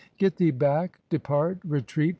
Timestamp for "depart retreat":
1.11-2.09